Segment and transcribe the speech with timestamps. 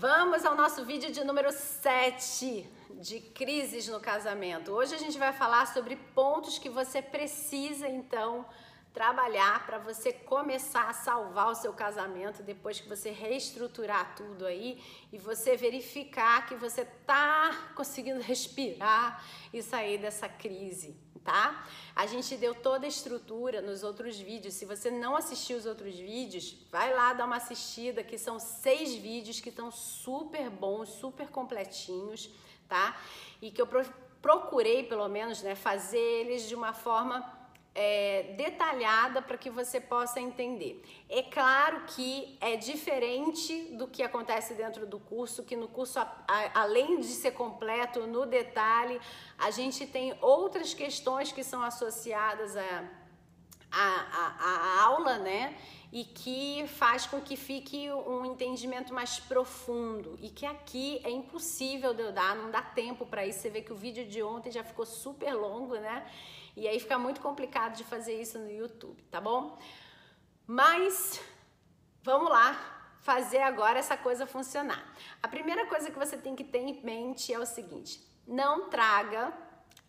[0.00, 2.66] Vamos ao nosso vídeo de número 7
[3.02, 4.72] de crises no casamento.
[4.72, 8.46] Hoje a gente vai falar sobre pontos que você precisa então
[8.94, 14.82] trabalhar para você começar a salvar o seu casamento depois que você reestruturar tudo aí
[15.12, 19.22] e você verificar que você tá conseguindo respirar
[19.52, 21.66] e sair dessa crise tá?
[21.94, 24.54] A gente deu toda a estrutura nos outros vídeos.
[24.54, 28.94] Se você não assistiu os outros vídeos, vai lá dar uma assistida, que são seis
[28.94, 32.30] vídeos que estão super bons, super completinhos,
[32.68, 32.98] tá?
[33.40, 33.68] E que eu
[34.20, 37.39] procurei, pelo menos, né, fazer eles de uma forma
[37.74, 40.82] é, detalhada para que você possa entender.
[41.08, 46.02] É claro que é diferente do que acontece dentro do curso, que no curso, a,
[46.26, 49.00] a, além de ser completo no detalhe,
[49.38, 52.84] a gente tem outras questões que são associadas a,
[53.70, 55.56] a, a aula, né?
[55.92, 60.16] E que faz com que fique um entendimento mais profundo.
[60.20, 63.40] E que aqui é impossível de eu dar, não dá tempo para isso.
[63.40, 66.06] Você vê que o vídeo de ontem já ficou super longo, né?
[66.56, 69.58] E aí fica muito complicado de fazer isso no YouTube, tá bom?
[70.46, 71.20] Mas
[72.02, 74.84] vamos lá fazer agora essa coisa funcionar.
[75.22, 79.32] A primeira coisa que você tem que ter em mente é o seguinte: não traga,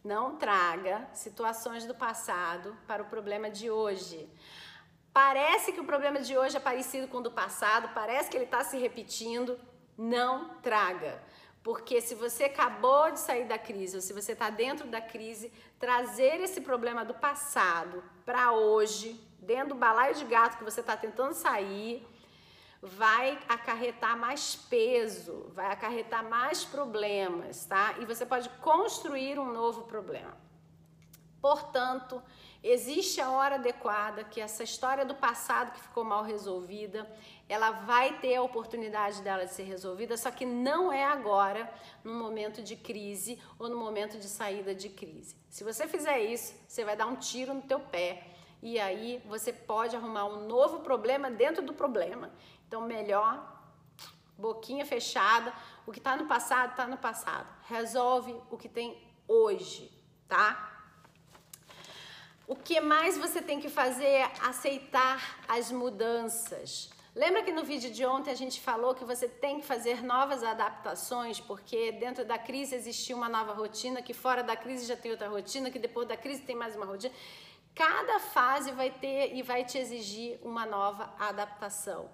[0.04, 4.30] não traga situações do passado para o problema de hoje.
[5.14, 8.46] Parece que o problema de hoje é parecido com o do passado, parece que ele
[8.46, 9.60] está se repetindo.
[9.98, 11.22] Não traga.
[11.64, 15.52] Porque se você acabou de sair da crise, ou se você está dentro da crise,
[15.80, 20.98] trazer esse problema do passado para hoje, dentro do balaio de gato que você está
[20.98, 22.08] tentando sair,
[22.82, 27.96] vai acarretar mais peso, vai acarretar mais problemas, tá?
[28.00, 30.36] E você pode construir um novo problema.
[31.40, 32.22] Portanto,
[32.64, 37.10] existe a hora adequada que essa história do passado que ficou mal resolvida,
[37.50, 41.72] ela vai ter a oportunidade dela de ser resolvida, só que não é agora,
[42.04, 45.36] no momento de crise ou no momento de saída de crise.
[45.50, 48.28] Se você fizer isso, você vai dar um tiro no teu pé
[48.62, 52.32] e aí você pode arrumar um novo problema dentro do problema.
[52.68, 53.60] Então, melhor
[54.38, 55.54] boquinha fechada,
[55.86, 57.48] o que está no passado está no passado.
[57.64, 59.92] Resolve o que tem hoje,
[60.28, 60.81] tá?
[62.48, 66.90] O que mais você tem que fazer é aceitar as mudanças.
[67.14, 70.44] Lembra que no vídeo de ontem a gente falou que você tem que fazer novas
[70.44, 75.12] adaptações, porque dentro da crise existia uma nova rotina, que fora da crise já tem
[75.12, 77.14] outra rotina, que depois da crise tem mais uma rotina.
[77.76, 82.10] Cada fase vai ter e vai te exigir uma nova adaptação.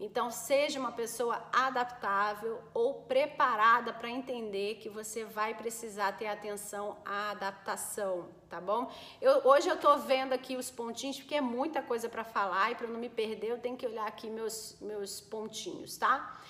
[0.00, 6.96] Então, seja uma pessoa adaptável ou preparada para entender que você vai precisar ter atenção
[7.04, 8.90] à adaptação, tá bom?
[9.20, 12.74] Eu, hoje eu estou vendo aqui os pontinhos, porque é muita coisa para falar e
[12.74, 16.40] para não me perder, eu tenho que olhar aqui meus, meus pontinhos, tá?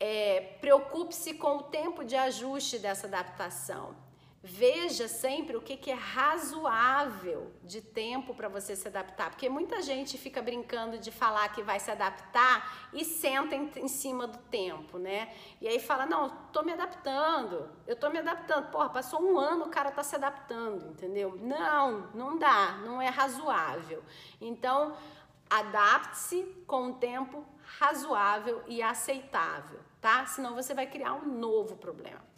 [0.00, 4.07] É, Preocupe-se com o tempo de ajuste dessa adaptação.
[4.50, 9.82] Veja sempre o que, que é razoável de tempo para você se adaptar, porque muita
[9.82, 14.38] gente fica brincando de falar que vai se adaptar e senta em, em, cima do
[14.38, 15.34] tempo, né?
[15.60, 18.70] E aí fala: Não, tô me adaptando, eu tô me adaptando.
[18.70, 21.38] Porra, passou um ano, o cara tá se adaptando, entendeu?
[21.42, 24.02] Não, não dá, não é razoável.
[24.40, 24.96] Então,
[25.50, 27.44] adapte-se com um tempo
[27.78, 30.24] razoável e aceitável, tá?
[30.24, 32.37] Senão você vai criar um novo problema.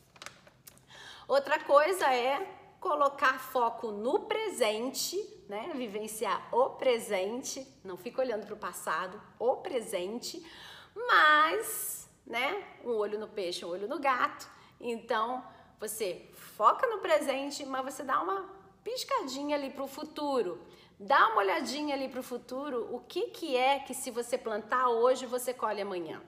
[1.31, 2.45] Outra coisa é
[2.81, 5.17] colocar foco no presente,
[5.49, 5.71] né?
[5.77, 10.45] Vivenciar o presente, não fica olhando para o passado, o presente,
[10.93, 12.65] mas, né?
[12.85, 14.51] Um olho no peixe, um olho no gato.
[14.81, 15.45] Então,
[15.79, 18.51] você foca no presente, mas você dá uma
[18.83, 20.61] piscadinha ali para o futuro.
[20.99, 24.89] Dá uma olhadinha ali para o futuro, o que, que é que se você plantar
[24.89, 26.21] hoje, você colhe amanhã.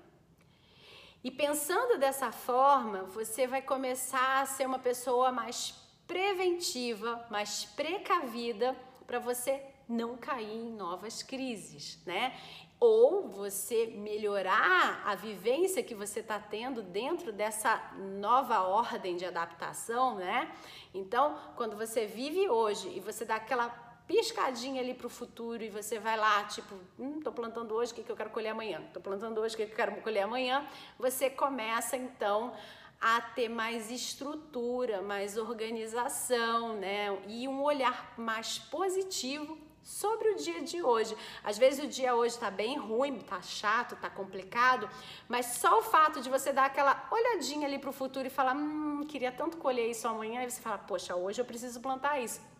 [1.25, 5.72] E pensando dessa forma, você vai começar a ser uma pessoa mais
[6.05, 12.37] preventiva, mais precavida para você não cair em novas crises, né?
[12.81, 20.16] Ou você melhorar a vivência que você está tendo dentro dessa nova ordem de adaptação,
[20.16, 20.51] né?
[20.92, 25.70] Então, quando você vive hoje e você dá aquela piscadinha ali para o futuro e
[25.70, 28.82] você vai lá, tipo, hum, plantando hoje, o que, que eu quero colher amanhã?
[28.92, 30.66] Tô plantando hoje, o que, que eu quero colher amanhã?
[30.98, 32.53] Você começa então
[33.00, 37.18] a ter mais estrutura, mais organização, né?
[37.26, 41.16] E um olhar mais positivo sobre o dia de hoje.
[41.42, 44.91] Às vezes o dia hoje tá bem ruim, tá chato, tá complicado,
[45.26, 49.06] mas só o fato de você dar aquela olhadinha ali pro futuro e falar, hum,
[49.09, 52.52] queria tanto colher isso amanhã, e você fala, poxa, hoje eu preciso plantar isso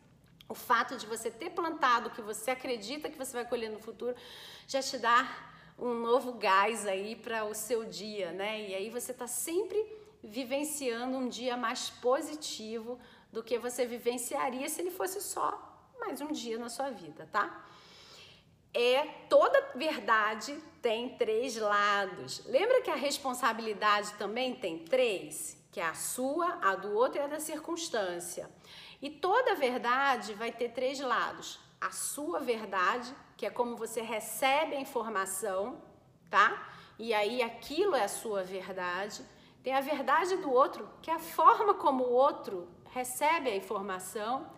[0.49, 3.79] o fato de você ter plantado o que você acredita que você vai colher no
[3.79, 4.15] futuro
[4.67, 5.29] já te dá
[5.79, 8.69] um novo gás aí para o seu dia, né?
[8.69, 9.85] E aí você está sempre
[10.23, 12.99] vivenciando um dia mais positivo
[13.33, 17.65] do que você vivenciaria se ele fosse só mais um dia na sua vida, tá?
[18.75, 22.45] É toda verdade tem três lados.
[22.47, 25.57] Lembra que a responsabilidade também tem três?
[25.71, 28.51] Que é a sua, a do outro e a da circunstância.
[29.03, 34.77] E toda verdade vai ter três lados: a sua verdade, que é como você recebe
[34.77, 35.83] a informação,
[36.31, 36.73] tá?
[36.97, 39.27] E aí aquilo é a sua verdade.
[39.61, 44.49] Tem a verdade do outro, que é a forma como o outro recebe a informação.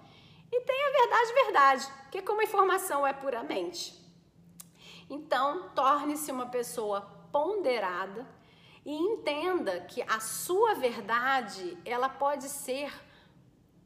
[0.52, 3.98] E tem a verdade, verdade, que é como a informação é puramente.
[5.08, 7.00] Então, torne-se uma pessoa
[7.32, 8.26] ponderada
[8.84, 12.92] e entenda que a sua verdade, ela pode ser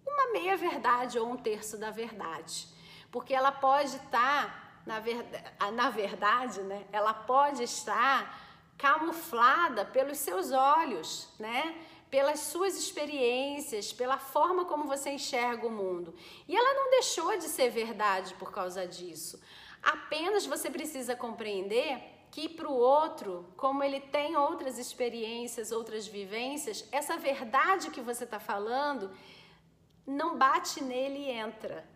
[0.08, 2.68] uma meia verdade ou um terço da verdade.
[3.10, 6.84] Porque ela pode estar, na, verdade, na verdade, né?
[6.92, 8.38] Ela pode estar
[8.76, 11.74] camuflada pelos seus olhos, né?
[12.10, 16.14] Pelas suas experiências, pela forma como você enxerga o mundo.
[16.46, 19.40] E ela não deixou de ser verdade por causa disso.
[19.82, 26.84] Apenas você precisa compreender que para o outro, como ele tem outras experiências, outras vivências,
[26.92, 29.10] essa verdade que você está falando
[30.10, 31.86] não bate nele e entra.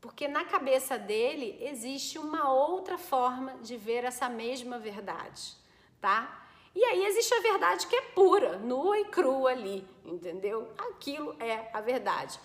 [0.00, 5.56] Porque na cabeça dele existe uma outra forma de ver essa mesma verdade,
[6.00, 6.46] tá?
[6.74, 10.72] E aí existe a verdade que é pura, nua e crua ali, entendeu?
[10.76, 12.38] Aquilo é a verdade.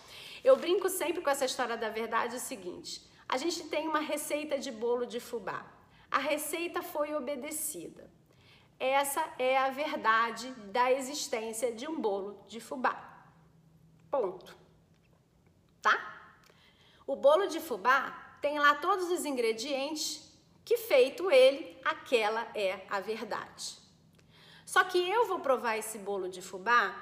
[0.43, 4.57] Eu brinco sempre com essa história da verdade o seguinte: a gente tem uma receita
[4.57, 5.65] de bolo de fubá.
[6.09, 8.09] A receita foi obedecida.
[8.79, 13.25] Essa é a verdade da existência de um bolo de fubá.
[14.09, 14.58] Ponto.
[17.09, 20.31] O bolo de fubá tem lá todos os ingredientes
[20.63, 23.79] que feito ele, aquela é a verdade.
[24.63, 26.95] Só que eu vou provar esse bolo de fubá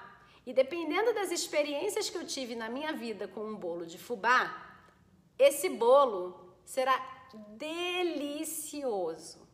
[0.45, 4.79] e dependendo das experiências que eu tive na minha vida com um bolo de fubá,
[5.37, 6.97] esse bolo será
[7.57, 9.45] delicioso,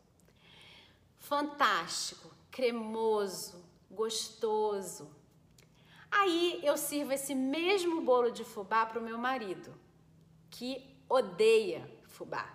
[1.18, 3.60] fantástico, cremoso,
[3.90, 5.10] gostoso.
[6.12, 9.82] Aí eu sirvo esse mesmo bolo de fubá para o meu marido,
[10.54, 12.48] que odeia fubá.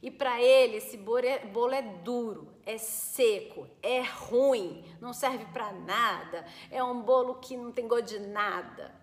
[0.00, 6.46] E para ele esse bolo é, duro, é seco, é ruim, não serve para nada,
[6.70, 8.94] é um bolo que não tem gosto de nada.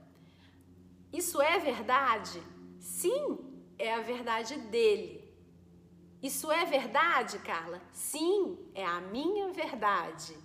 [1.12, 2.42] Isso é verdade?
[2.80, 5.22] Sim, é a verdade dele.
[6.22, 7.82] Isso é verdade, Carla?
[7.92, 10.38] Sim, é a minha verdade.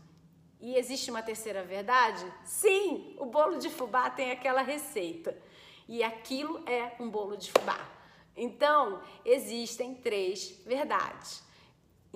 [0.58, 2.24] E existe uma terceira verdade?
[2.44, 5.38] Sim, o bolo de fubá tem aquela receita.
[5.88, 7.78] E aquilo é um bolo de fubá.
[8.36, 11.45] Então, existem três verdades.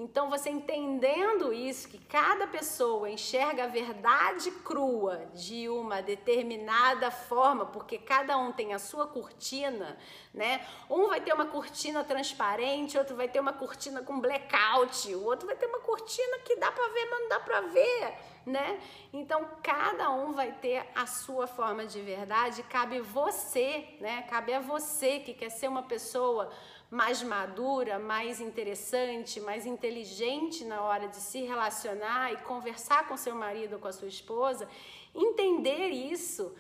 [0.03, 7.67] Então, você entendendo isso, que cada pessoa enxerga a verdade crua de uma determinada forma,
[7.67, 9.99] porque cada um tem a sua cortina,
[10.33, 10.67] né?
[10.89, 15.47] Um vai ter uma cortina transparente, outro vai ter uma cortina com blackout, o outro
[15.47, 18.15] vai ter uma cortina que dá para ver, mas não dá para ver,
[18.47, 18.81] né?
[19.13, 24.23] Então, cada um vai ter a sua forma de verdade, cabe você, né?
[24.31, 26.51] Cabe a você que quer ser uma pessoa
[26.91, 33.35] mais madura, mais interessante, mais inteligente na hora de se relacionar e conversar com seu
[33.35, 34.69] marido ou com a sua esposa,
[35.15, 36.53] entender isso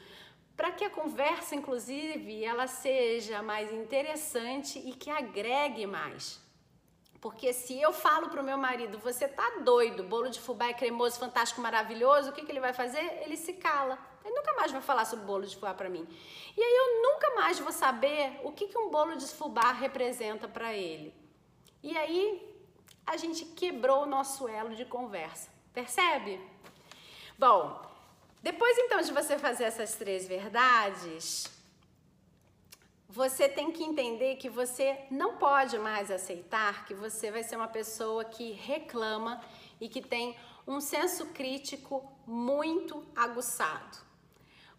[0.56, 6.38] para que a conversa, inclusive, ela seja mais interessante e que agregue mais.
[7.20, 10.72] Porque se eu falo para o meu marido, você tá doido, bolo de fubá é
[10.72, 13.20] cremoso, fantástico, maravilhoso, o que, que ele vai fazer?
[13.22, 13.98] Ele se cala.
[14.24, 16.06] Ele nunca mais vai falar sobre bolo de fubá para mim.
[16.56, 20.48] E aí eu nunca mais vou saber o que, que um bolo de fubá representa
[20.48, 21.14] para ele.
[21.82, 22.50] E aí
[23.06, 25.50] a gente quebrou o nosso elo de conversa.
[25.74, 26.40] Percebe?
[27.38, 27.82] Bom,
[28.42, 31.44] depois então de você fazer essas três verdades,
[33.12, 37.66] você tem que entender que você não pode mais aceitar que você vai ser uma
[37.66, 39.42] pessoa que reclama
[39.80, 43.98] e que tem um senso crítico muito aguçado.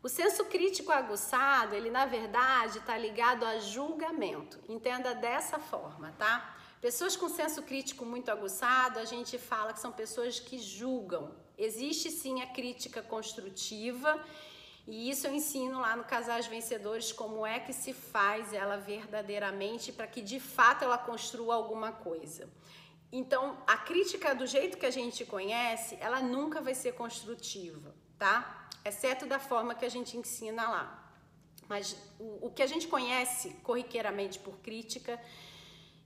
[0.02, 4.62] O senso crítico aguçado, ele na verdade está ligado a julgamento.
[4.70, 6.56] Entenda dessa forma, tá?
[6.80, 11.36] Pessoas com senso crítico muito aguçado, a gente fala que são pessoas que julgam.
[11.58, 14.24] Existe sim a crítica construtiva
[14.88, 19.92] e isso eu ensino lá no Casais Vencedores como é que se faz ela verdadeiramente
[19.92, 22.50] para que de fato ela construa alguma coisa.
[23.12, 28.70] Então, a crítica do jeito que a gente conhece, ela nunca vai ser construtiva, tá?
[28.86, 31.14] Exceto da forma que a gente ensina lá.
[31.68, 35.22] Mas o, o que a gente conhece corriqueiramente por crítica,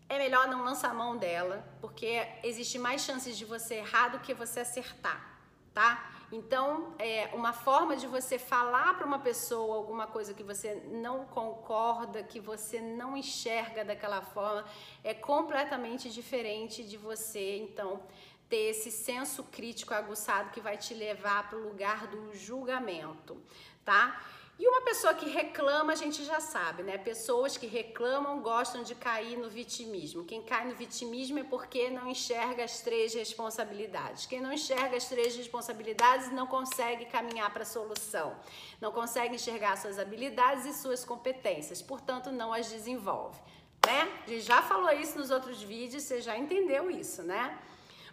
[0.07, 4.19] é melhor não lançar a mão dela, porque existe mais chances de você errar do
[4.19, 5.39] que você acertar,
[5.73, 6.11] tá?
[6.31, 11.25] Então, é uma forma de você falar para uma pessoa alguma coisa que você não
[11.25, 14.65] concorda, que você não enxerga daquela forma,
[15.03, 18.01] é completamente diferente de você, então,
[18.49, 23.41] ter esse senso crítico aguçado que vai te levar para o lugar do julgamento,
[23.83, 24.21] tá?
[24.57, 26.97] E uma pessoa que reclama, a gente já sabe, né?
[26.97, 30.23] Pessoas que reclamam gostam de cair no vitimismo.
[30.23, 34.25] Quem cai no vitimismo é porque não enxerga as três responsabilidades.
[34.25, 38.33] Quem não enxerga as três responsabilidades não consegue caminhar para a solução.
[38.79, 43.37] Não consegue enxergar suas habilidades e suas competências, portanto, não as desenvolve,
[43.85, 44.09] né?
[44.25, 47.59] A gente já falou isso nos outros vídeos, você já entendeu isso, né?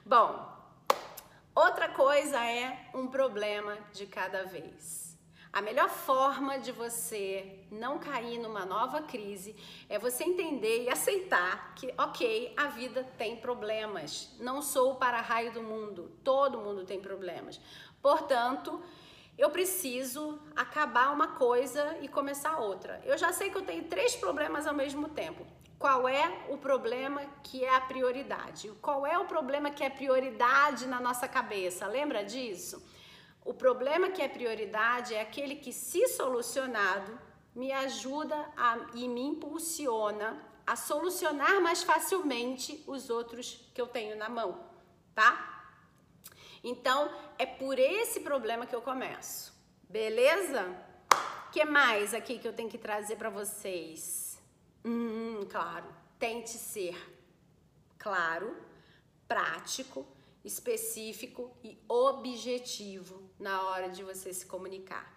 [0.05, 0.45] Bom,
[1.55, 5.02] outra coisa é um problema de cada vez.
[5.53, 9.55] A melhor forma de você não cair numa nova crise
[9.87, 14.35] é você entender e aceitar que, ok, a vida tem problemas.
[14.41, 17.61] Não sou o para-raio do mundo, todo mundo tem problemas.
[18.01, 18.83] Portanto,
[19.37, 23.03] eu preciso acabar uma coisa e começar outra.
[23.05, 25.45] Eu já sei que eu tenho três problemas ao mesmo tempo
[25.83, 28.71] qual é o problema que é a prioridade.
[28.81, 31.89] Qual é o problema que é prioridade na nossa cabeça?
[31.89, 32.81] Lembra disso?
[33.45, 37.19] O problema que é prioridade é aquele que, se solucionado,
[37.55, 44.17] me ajuda a, e me impulsiona a solucionar mais facilmente os outros que eu tenho
[44.17, 44.65] na mão,
[45.15, 45.65] tá?
[46.63, 49.53] Então, é por esse problema que eu começo.
[49.89, 50.65] Beleza?
[51.49, 54.41] O que mais aqui que eu tenho que trazer para vocês?
[54.85, 55.87] Hum, claro.
[56.19, 56.97] Tente ser
[57.99, 58.57] claro,
[59.29, 60.07] prático,
[60.45, 65.17] específico e objetivo na hora de você se comunicar.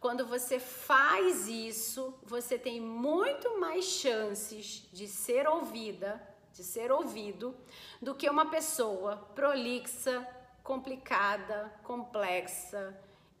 [0.00, 6.20] Quando você faz isso, você tem muito mais chances de ser ouvida,
[6.52, 7.54] de ser ouvido,
[8.00, 10.26] do que uma pessoa prolixa,
[10.62, 12.98] complicada, complexa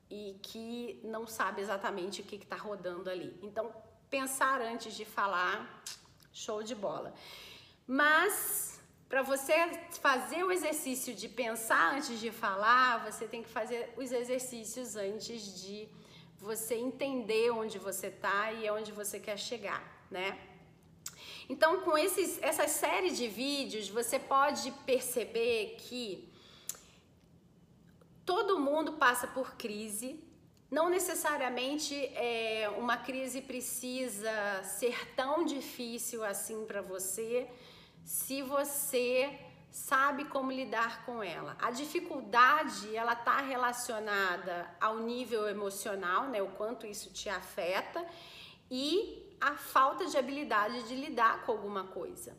[0.08, 3.36] e que não sabe exatamente o que está rodando ali.
[3.42, 3.74] Então,
[4.08, 5.82] pensar antes de falar,
[6.32, 7.14] show de bola.
[7.86, 8.81] Mas
[9.12, 9.52] para você
[10.00, 15.60] fazer o exercício de pensar antes de falar, você tem que fazer os exercícios antes
[15.62, 15.86] de
[16.40, 20.38] você entender onde você está e aonde você quer chegar, né?
[21.46, 26.26] Então, com esses, essa série de vídeos, você pode perceber que
[28.24, 30.18] todo mundo passa por crise,
[30.70, 37.46] não necessariamente é, uma crise precisa ser tão difícil assim para você,
[38.04, 39.38] se você
[39.70, 41.56] sabe como lidar com ela.
[41.60, 48.04] A dificuldade, ela está relacionada ao nível emocional, né, o quanto isso te afeta,
[48.70, 52.36] e a falta de habilidade de lidar com alguma coisa.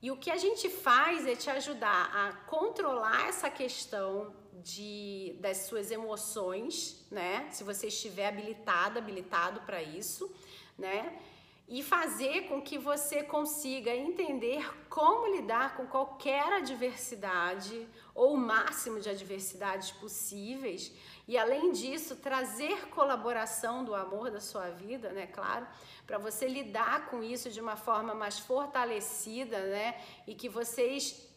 [0.00, 5.58] E o que a gente faz é te ajudar a controlar essa questão de, das
[5.58, 7.48] suas emoções, né?
[7.50, 10.30] Se você estiver habilitado, habilitado para isso,
[10.78, 11.18] né?
[11.66, 19.00] E fazer com que você consiga entender como lidar com qualquer adversidade ou o máximo
[19.00, 20.92] de adversidades possíveis.
[21.26, 25.26] E além disso, trazer colaboração do amor da sua vida, né?
[25.26, 25.66] Claro,
[26.06, 29.98] para você lidar com isso de uma forma mais fortalecida, né?
[30.26, 31.32] E que vocês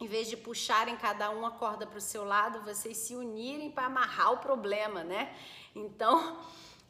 [0.00, 3.70] em vez de puxarem cada um a corda para o seu lado, vocês se unirem
[3.70, 5.36] para amarrar o problema, né?
[5.76, 6.38] Então,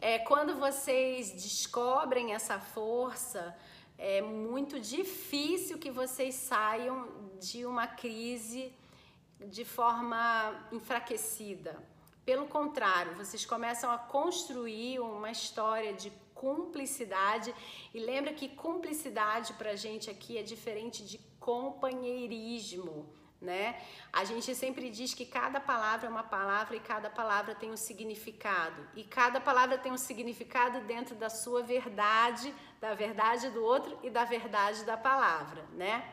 [0.00, 3.54] é, quando vocês descobrem essa força,
[3.98, 7.06] é muito difícil que vocês saiam
[7.38, 8.72] de uma crise
[9.38, 11.76] de forma enfraquecida.
[12.24, 17.54] Pelo contrário, vocês começam a construir uma história de cumplicidade.
[17.92, 23.80] E lembra que cumplicidade para a gente aqui é diferente de companheirismo, né?
[24.12, 27.76] A gente sempre diz que cada palavra é uma palavra e cada palavra tem um
[27.76, 28.86] significado.
[28.94, 34.10] E cada palavra tem um significado dentro da sua verdade, da verdade do outro e
[34.10, 36.12] da verdade da palavra, né?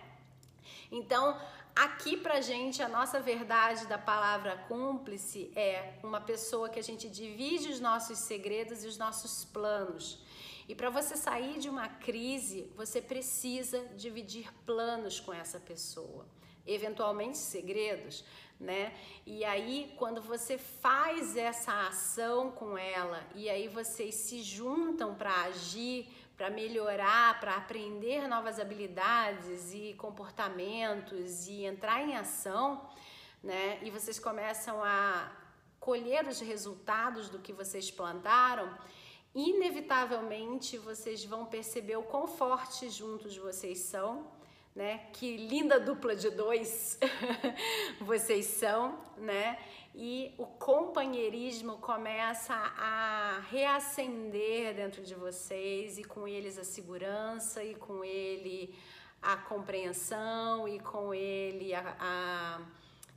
[0.91, 1.37] Então,
[1.75, 7.09] aqui pra gente, a nossa verdade da palavra cúmplice é uma pessoa que a gente
[7.09, 10.19] divide os nossos segredos e os nossos planos.
[10.67, 16.25] E para você sair de uma crise, você precisa dividir planos com essa pessoa,
[16.67, 18.23] eventualmente segredos,
[18.59, 18.93] né?
[19.25, 25.33] E aí, quando você faz essa ação com ela e aí vocês se juntam para
[25.43, 32.87] agir, para melhorar, para aprender novas habilidades e comportamentos e entrar em ação,
[33.43, 33.79] né?
[33.81, 35.31] E vocês começam a
[35.79, 38.77] colher os resultados do que vocês plantaram
[39.37, 44.25] inevitavelmente vocês vão perceber o quão fortes juntos vocês são,
[44.77, 45.07] né?
[45.11, 46.99] Que linda dupla de dois
[47.99, 49.57] vocês são, né?
[49.95, 57.73] E o companheirismo começa a reacender dentro de vocês e com eles a segurança e
[57.73, 58.77] com ele
[59.19, 62.61] a compreensão e com ele a, a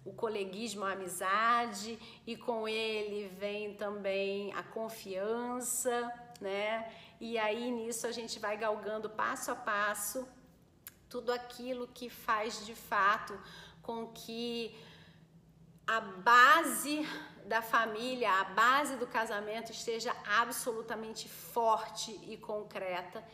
[0.03, 6.91] o coleguismo, a amizade e com ele vem também a confiança, né?
[7.21, 10.27] E aí nisso a gente vai galgando passo a passo
[11.11, 13.39] tudo aquilo que faz de fato
[13.83, 14.75] com que
[15.87, 17.05] a base
[17.45, 23.25] da família, a base do casamento esteja absolutamente forte e concreta.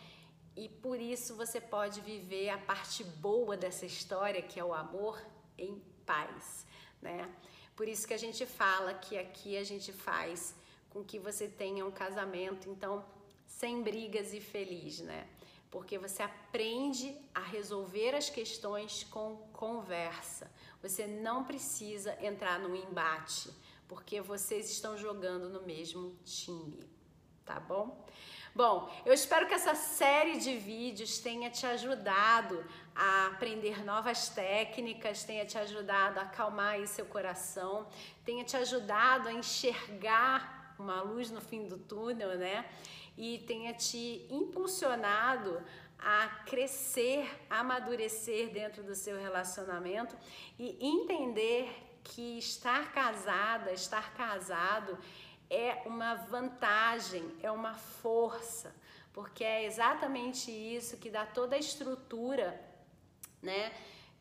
[0.57, 5.23] E por isso você pode viver a parte boa dessa história, que é o amor,
[5.59, 6.67] em paz,
[7.03, 7.29] né?
[7.77, 10.55] Por isso que a gente fala que aqui a gente faz
[10.89, 13.05] com que você tenha um casamento, então,
[13.47, 15.29] sem brigas e feliz, né?
[15.77, 20.51] Porque você aprende a resolver as questões com conversa.
[20.81, 23.51] Você não precisa entrar no embate,
[23.87, 26.89] porque vocês estão jogando no mesmo time,
[27.45, 28.07] tá bom?
[28.55, 32.65] Bom, eu espero que essa série de vídeos tenha te ajudado
[32.95, 37.87] a aprender novas técnicas, tenha te ajudado a acalmar seu coração,
[38.25, 42.65] tenha te ajudado a enxergar uma luz no fim do túnel, né?
[43.17, 45.63] e tenha te impulsionado
[45.99, 50.15] a crescer, amadurecer dentro do seu relacionamento
[50.59, 54.99] e entender que estar casada, estar casado
[55.49, 58.75] é uma vantagem, é uma força,
[59.13, 62.61] porque é exatamente isso que dá toda a estrutura,
[63.41, 63.73] né?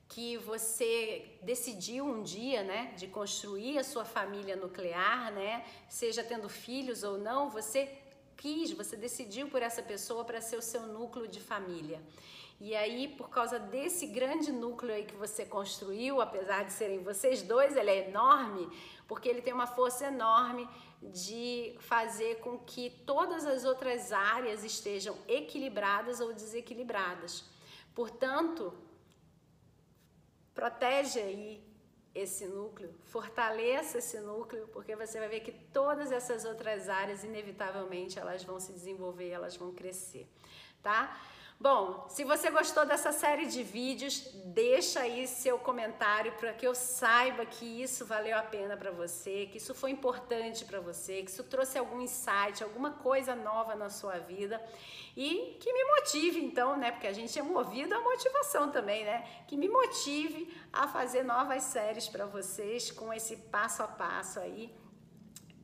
[0.08, 5.66] Que você decidiu um dia, né, de construir a sua família nuclear, né?
[5.90, 7.92] Seja tendo filhos ou não, você
[8.38, 12.02] quis, você decidiu por essa pessoa para ser o seu núcleo de família.
[12.60, 17.42] E aí, por causa desse grande núcleo aí que você construiu, apesar de serem vocês
[17.42, 18.70] dois, ele é enorme,
[19.08, 20.68] porque ele tem uma força enorme
[21.02, 27.44] de fazer com que todas as outras áreas estejam equilibradas ou desequilibradas.
[27.94, 28.74] Portanto,
[30.56, 31.64] protege aí
[32.16, 38.18] esse núcleo, fortaleça esse núcleo, porque você vai ver que todas essas outras áreas, inevitavelmente,
[38.18, 40.26] elas vão se desenvolver, elas vão crescer,
[40.82, 41.20] tá?
[41.58, 46.76] Bom, se você gostou dessa série de vídeos, deixa aí seu comentário para que eu
[46.76, 51.32] saiba que isso valeu a pena para você, que isso foi importante para você, que
[51.32, 54.62] isso trouxe algum insight, alguma coisa nova na sua vida
[55.16, 56.92] e que me motive então, né?
[56.92, 59.26] Porque a gente é movido à motivação também, né?
[59.48, 64.76] Que me motive a fazer novas séries para vocês com esse passo a passo aí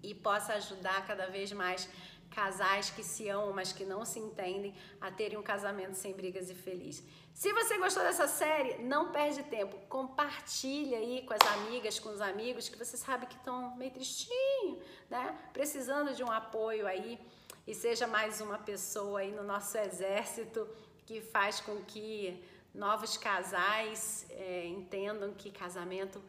[0.01, 1.87] e possa ajudar cada vez mais
[2.31, 6.49] casais que se amam, mas que não se entendem, a terem um casamento sem brigas
[6.49, 7.03] e feliz.
[7.33, 12.21] Se você gostou dessa série, não perde tempo, compartilha aí com as amigas, com os
[12.21, 15.37] amigos que você sabe que estão meio tristinho, né?
[15.53, 17.19] Precisando de um apoio aí
[17.67, 20.67] e seja mais uma pessoa aí no nosso exército
[21.05, 26.21] que faz com que novos casais é, entendam que casamento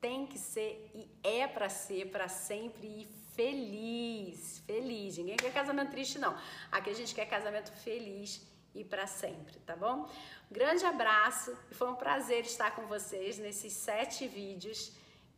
[0.00, 5.16] tem que ser e é para ser para sempre e feliz, feliz.
[5.16, 6.36] Ninguém quer casamento triste não.
[6.72, 10.10] Aqui a gente quer casamento feliz e para sempre, tá bom?
[10.50, 14.92] Grande abraço e foi um prazer estar com vocês nesses sete vídeos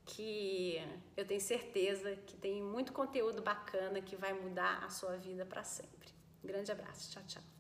[0.07, 0.83] que
[1.15, 5.63] eu tenho certeza que tem muito conteúdo bacana que vai mudar a sua vida para
[5.63, 6.09] sempre.
[6.43, 7.60] grande abraço, tchau, tchau.